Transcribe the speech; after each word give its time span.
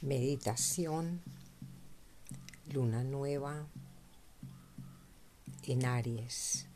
Meditación, 0.00 1.20
luna 2.72 3.02
nueva 3.02 3.66
en 5.64 5.84
Aries. 5.84 6.66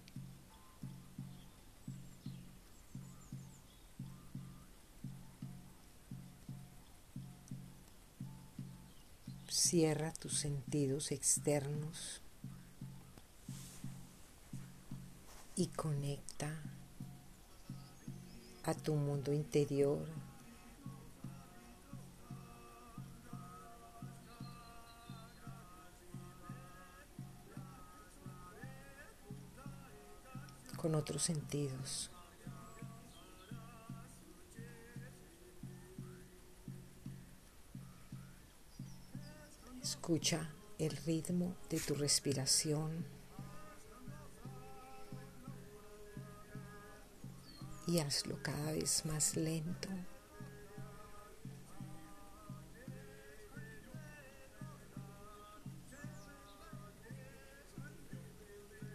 Cierra 9.49 10.13
tus 10.15 10.39
sentidos 10.39 11.13
externos 11.13 12.23
y 15.55 15.69
conecta 15.69 16.61
a 18.65 18.75
tu 18.75 18.95
mundo 18.95 19.33
interior 19.33 20.09
otros 31.03 31.25
sentidos. 31.25 32.11
Escucha 39.83 40.49
el 40.79 40.97
ritmo 40.99 41.57
de 41.69 41.81
tu 41.81 41.95
respiración 41.97 43.05
y 47.89 47.99
hazlo 47.99 48.41
cada 48.43 48.71
vez 48.71 49.05
más 49.05 49.37
lento. 49.37 49.89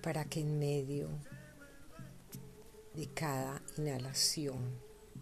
para 0.03 0.23
que 0.23 0.39
en 0.39 0.57
medio 0.57 1.09
de 2.97 3.07
cada 3.13 3.61
inhalación 3.77 4.57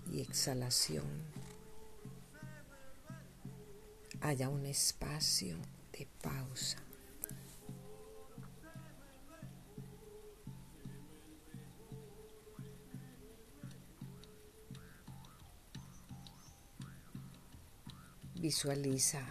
y 0.09 0.22
exhalación 0.22 1.04
haya 4.22 4.48
un 4.48 4.66
espacio 4.66 5.58
de 5.92 6.08
pausa. 6.22 6.78
Visualiza 18.36 19.22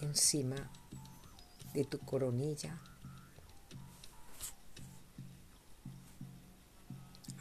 encima 0.00 0.70
de 1.74 1.84
tu 1.84 1.98
coronilla 1.98 2.80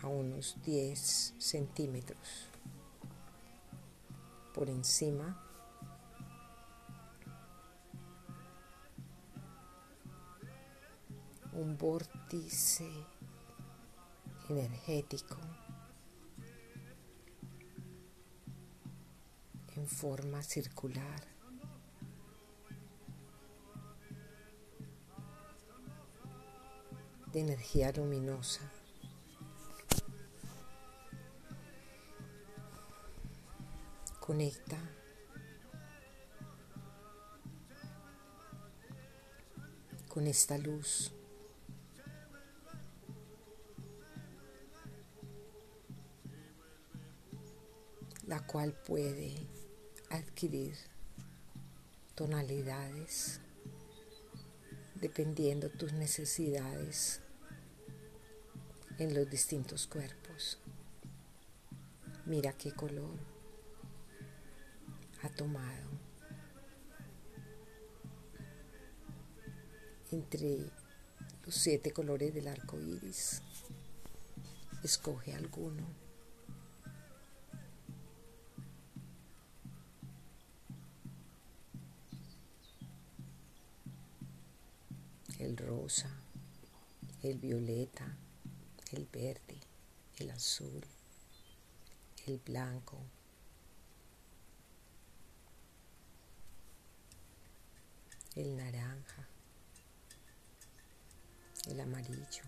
unos 0.10 0.58
10 0.64 1.36
centímetros 1.38 2.50
por 4.54 4.70
encima. 4.70 5.42
Un 11.54 11.78
vórtice 11.78 12.90
energético 14.50 15.38
en 19.76 19.88
forma 19.88 20.42
circular. 20.44 21.28
De 27.32 27.42
energía 27.42 27.92
luminosa 27.92 28.79
conecta 34.30 34.78
con 40.08 40.28
esta 40.28 40.56
luz. 40.60 41.12
la 48.28 48.46
cual 48.46 48.74
puede 48.74 49.34
adquirir 50.12 50.76
tonalidades 52.14 53.42
dependiendo 54.94 55.72
tus 55.72 55.94
necesidades 55.94 57.22
en 59.00 59.16
los 59.16 59.28
distintos 59.28 59.88
cuerpos. 59.88 60.60
Mira 62.28 62.54
qué 62.54 62.72
color 62.72 63.39
ha 65.22 65.30
tomado 65.30 65.90
entre 70.12 70.72
los 71.46 71.56
siete 71.56 71.92
colores 71.92 72.34
del 72.34 72.48
arco 72.48 72.80
iris. 72.80 73.42
Escoge 74.84 75.34
alguno. 75.34 75.86
El 85.38 85.56
rosa, 85.58 86.10
el 87.24 87.40
violeta, 87.40 88.18
el 88.92 89.08
verde, 89.12 89.60
el 90.18 90.32
azul, 90.32 90.86
el 92.26 92.40
blanco, 92.40 92.98
el 98.36 98.56
naranja, 98.58 99.28
el 101.68 101.80
amarillo. 101.80 102.44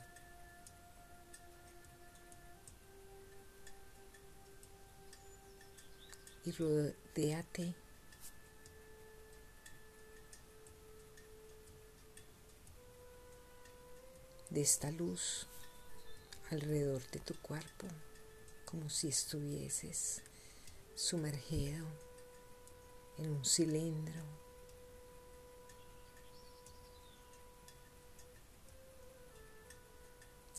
Y 6.44 6.52
rodeate 6.52 7.76
de 14.50 14.62
esta 14.62 14.92
luz 14.92 15.48
alrededor 16.50 17.02
de 17.12 17.20
tu 17.20 17.36
cuerpo, 17.42 17.88
como 18.66 18.90
si 18.90 19.08
estuvieses 19.08 20.24
sumergido 20.96 21.86
en 23.18 23.30
un 23.30 23.46
cilindro 23.46 24.51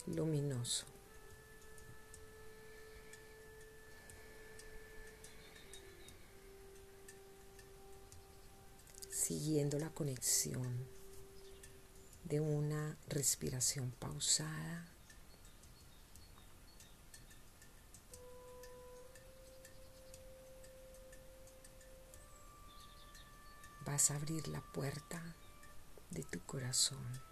luminoso. 0.07 0.87
Siguiendo 9.11 9.79
la 9.79 9.91
conexión 9.91 10.87
de 12.25 12.41
una 12.41 12.97
respiración 13.09 13.91
pausada. 13.93 14.89
Vas 23.85 24.11
a 24.11 24.17
abrir 24.17 24.49
la 24.49 24.61
puerta 24.61 25.23
de 26.11 26.23
tu 26.23 26.41
corazón. 26.47 27.32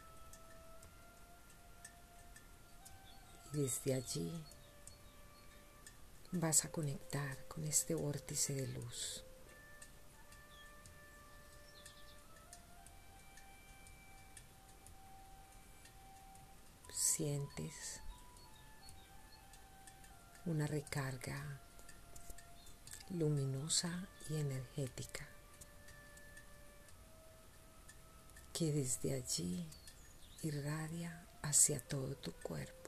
Desde 3.52 3.94
allí 3.94 4.32
vas 6.32 6.64
a 6.64 6.70
conectar 6.70 7.46
con 7.48 7.64
este 7.64 7.94
vórtice 7.94 8.54
de 8.54 8.68
luz. 8.68 9.24
Sientes 16.92 18.00
una 20.46 20.66
recarga 20.66 21.60
luminosa 23.10 24.08
y 24.28 24.36
energética 24.36 25.28
que 28.52 28.72
desde 28.72 29.14
allí 29.14 29.68
irradia 30.42 31.26
hacia 31.42 31.80
todo 31.80 32.14
tu 32.16 32.32
cuerpo. 32.32 32.79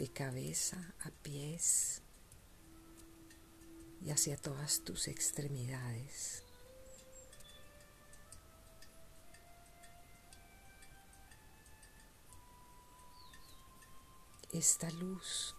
De 0.00 0.10
cabeza 0.10 0.94
a 1.00 1.10
pies 1.10 2.00
y 4.00 4.10
hacia 4.10 4.38
todas 4.38 4.82
tus 4.82 5.08
extremidades. 5.08 6.42
Esta 14.54 14.90
luz 14.92 15.54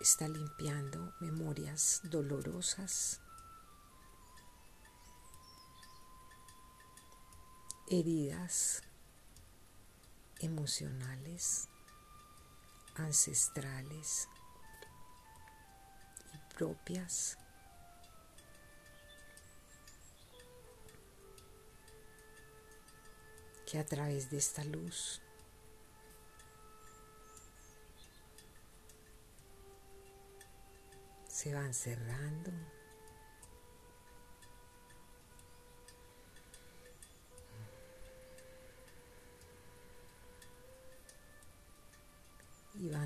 está 0.00 0.28
limpiando 0.28 1.14
memorias 1.20 2.02
dolorosas, 2.04 3.22
heridas 7.88 8.82
emocionales, 10.40 11.68
ancestrales 12.96 14.28
y 16.34 16.54
propias. 16.54 17.38
que 23.70 23.78
a 23.78 23.86
través 23.86 24.28
de 24.30 24.36
esta 24.36 24.64
luz 24.64 25.22
se 31.28 31.54
van 31.54 31.72
cerrando. 31.72 32.50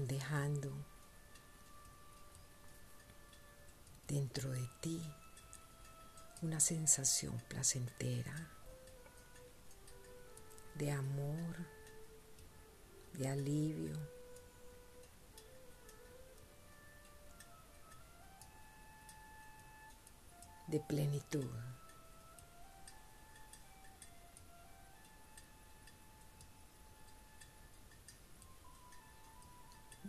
Dejando 0.07 0.73
dentro 4.07 4.51
de 4.51 4.69
ti 4.81 5.03
una 6.43 6.61
sensación 6.61 7.41
placentera 7.49 8.49
de 10.75 10.91
amor, 10.91 11.57
de 13.15 13.29
alivio, 13.29 13.97
de 20.67 20.81
plenitud. 20.81 21.49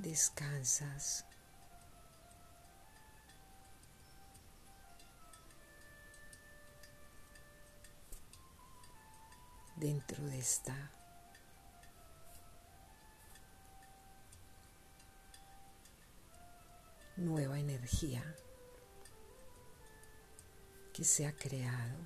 Descansas. 0.05 1.25
dentro 9.77 10.23
de 10.23 10.39
esta 10.39 10.91
nueva 17.17 17.59
energía 17.59 18.23
que 20.93 21.03
se 21.03 21.25
ha 21.25 21.35
creado 21.35 21.97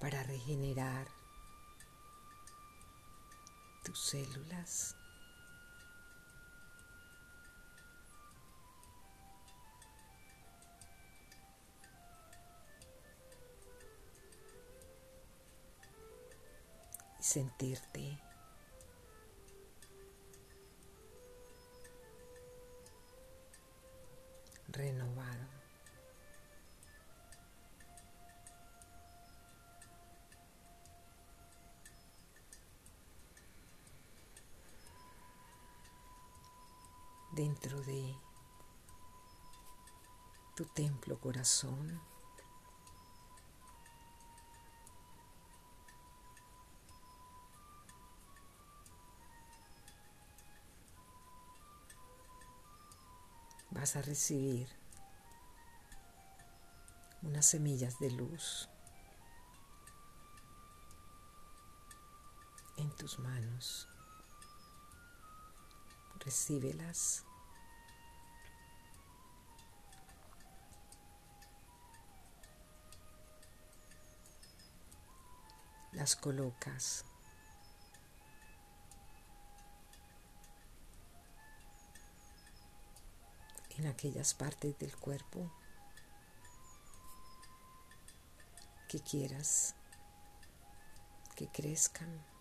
para 0.00 0.22
regenerar 0.24 1.17
tus 3.88 3.98
células. 3.98 4.94
y 17.18 17.22
sentirte 17.22 18.27
tu 40.58 40.64
templo 40.64 41.20
corazón. 41.20 42.00
vas 53.70 53.94
a 53.94 54.02
recibir 54.02 54.68
unas 57.22 57.46
semillas 57.46 58.00
de 58.00 58.10
luz 58.10 58.68
en 62.76 62.90
tus 62.96 63.20
manos. 63.20 63.86
Recíbelas. 66.18 67.27
Las 75.98 76.14
colocas 76.14 77.04
en 83.70 83.88
aquellas 83.88 84.32
partes 84.32 84.78
del 84.78 84.94
cuerpo 84.96 85.50
que 88.88 89.00
quieras 89.00 89.74
que 91.34 91.48
crezcan. 91.48 92.37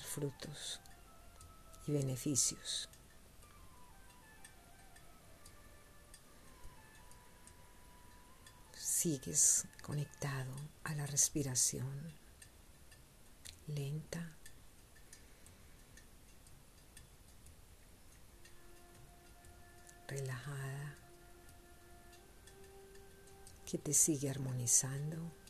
Frutos 0.00 0.80
y 1.86 1.92
beneficios. 1.92 2.88
sigues 9.02 9.66
conectado 9.82 10.54
a 10.84 10.94
la 10.94 11.06
respiración 11.06 12.12
lenta. 13.66 14.36
relajada, 20.06 20.98
que 23.64 23.78
te 23.78 23.94
sigue 23.94 24.28
armonizando. 24.28 25.41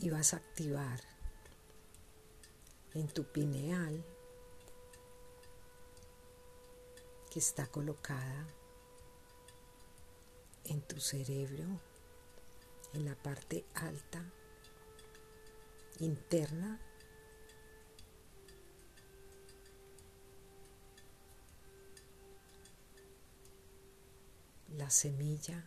Y 0.00 0.10
vas 0.10 0.32
a 0.32 0.36
activar 0.36 1.00
en 2.94 3.08
tu 3.08 3.24
pineal 3.24 4.04
que 7.30 7.38
está 7.38 7.66
colocada 7.66 8.46
en 10.64 10.80
tu 10.82 11.00
cerebro, 11.00 11.64
en 12.92 13.04
la 13.04 13.14
parte 13.14 13.64
alta, 13.74 14.22
interna. 15.98 16.80
La 24.76 24.90
semilla 24.90 25.64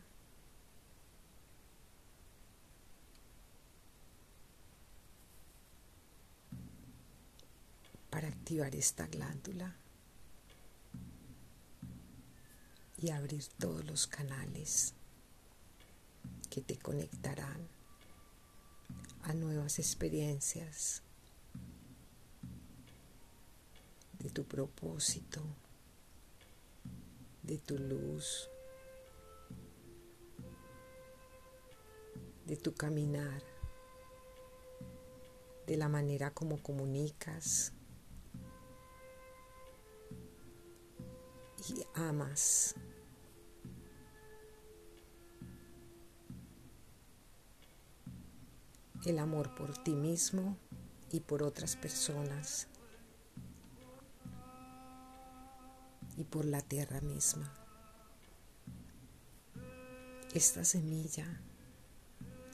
para 8.10 8.28
activar 8.52 8.76
esta 8.76 9.08
glándula 9.08 9.74
y 12.98 13.10
abrir 13.10 13.48
todos 13.58 13.86
los 13.86 14.08
canales 14.08 14.94
que 16.50 16.60
te 16.60 16.78
conectarán 16.78 17.70
a 19.24 19.34
nuevas 19.36 19.80
experiencias 19.80 21.02
de 24.20 24.30
tu 24.30 24.44
propósito, 24.44 25.42
de 27.44 27.58
tu 27.58 27.78
luz, 27.80 28.50
de 32.48 32.58
tu 32.58 32.74
caminar, 32.74 33.42
de 35.68 35.78
la 35.78 35.88
manera 35.88 36.32
como 36.32 36.62
comunicas 36.62 37.72
y 41.70 41.86
amas. 41.94 42.76
El 49.06 49.20
amor 49.20 49.56
por 49.56 49.78
ti 49.84 49.96
mismo 49.96 50.58
y 51.12 51.20
por 51.20 51.44
otras 51.44 51.76
personas 51.76 52.68
y 56.18 56.24
por 56.24 56.46
la 56.46 56.62
tierra 56.62 57.02
misma. 57.02 57.52
Esta 60.34 60.64
semilla 60.64 61.42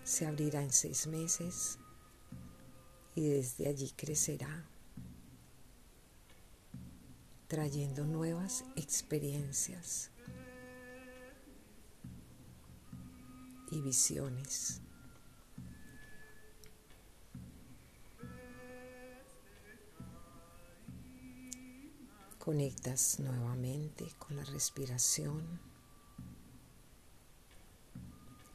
se 0.04 0.26
abrirá 0.26 0.64
en 0.64 0.72
seis 0.72 1.06
meses 1.06 1.78
y 3.14 3.28
desde 3.28 3.68
allí 3.68 3.92
crecerá, 3.96 4.66
trayendo 7.48 8.06
nuevas 8.06 8.66
experiencias 8.76 10.12
y 13.72 13.82
visiones. 13.82 14.82
Conectas 22.38 23.20
nuevamente 23.20 24.08
con 24.20 24.38
la 24.38 24.44
respiración 24.46 25.60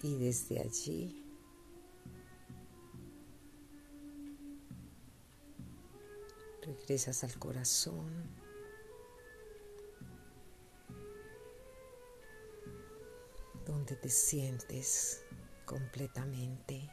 y 0.02 0.16
desde 0.16 0.60
allí 0.60 1.22
regresas 6.62 7.22
al 7.24 7.38
corazón. 7.38 8.41
Donde 13.72 13.96
te 13.96 14.10
sientes 14.10 15.24
completamente 15.64 16.90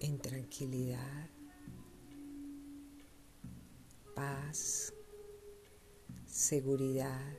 en 0.00 0.18
tranquilidad, 0.18 1.30
paz, 4.14 4.92
seguridad, 6.26 7.32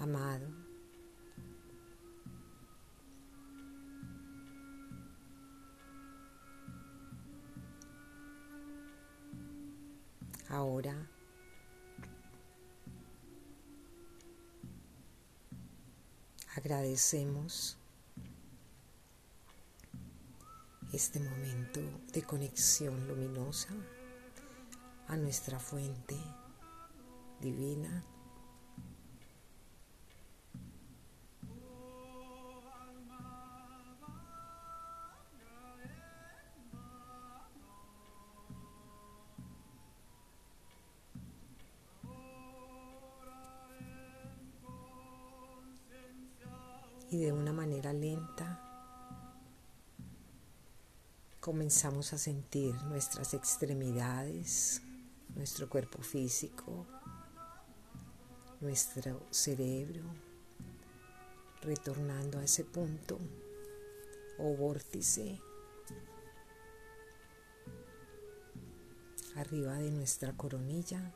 amado. 0.00 0.48
Ahora 10.48 11.11
agradecemos 16.62 17.76
este 20.92 21.18
momento 21.18 21.80
de 22.12 22.22
conexión 22.22 23.08
luminosa 23.08 23.70
a 25.08 25.16
nuestra 25.16 25.58
fuente 25.58 26.14
divina 27.40 28.04
comenzamos 51.42 52.12
a 52.12 52.18
sentir 52.18 52.72
nuestras 52.84 53.34
extremidades, 53.34 54.80
nuestro 55.34 55.68
cuerpo 55.68 56.00
físico, 56.00 56.86
nuestro 58.60 59.26
cerebro, 59.32 60.04
retornando 61.60 62.38
a 62.38 62.44
ese 62.44 62.62
punto 62.64 63.18
o 64.38 64.54
vórtice 64.54 65.40
arriba 69.34 69.74
de 69.78 69.90
nuestra 69.90 70.36
coronilla. 70.36 71.12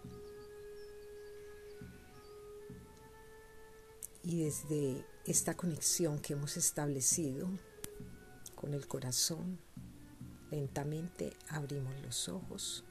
Y 4.24 4.42
desde 4.42 5.06
esta 5.24 5.56
conexión 5.56 6.18
que 6.18 6.32
hemos 6.32 6.56
establecido 6.56 7.48
con 8.56 8.74
el 8.74 8.88
corazón, 8.88 9.64
lentamente 10.50 11.36
abrimos 11.48 11.94
los 12.02 12.28
ojos. 12.28 12.84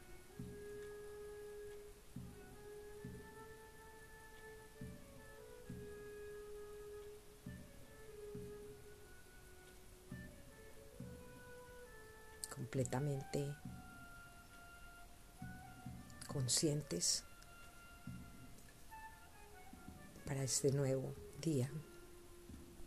completamente 12.56 13.54
conscientes 16.28 17.24
para 20.26 20.44
este 20.44 20.72
nuevo 20.72 21.14
día. 21.42 21.70